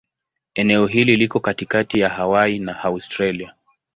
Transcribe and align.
Eneo 0.53 0.85
hili 0.87 1.15
liko 1.15 1.39
katikati 1.39 1.99
ya 1.99 2.09
Hawaii 2.09 2.59
na 2.59 2.83
Australia. 2.83 3.53